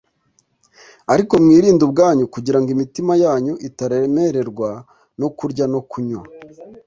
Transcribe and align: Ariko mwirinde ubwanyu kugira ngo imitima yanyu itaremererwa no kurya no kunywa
Ariko 1.13 1.33
mwirinde 1.43 1.81
ubwanyu 1.87 2.23
kugira 2.33 2.57
ngo 2.59 2.69
imitima 2.75 3.13
yanyu 3.23 3.53
itaremererwa 3.67 4.69
no 5.19 5.27
kurya 5.37 5.65
no 5.73 5.81
kunywa 5.89 6.25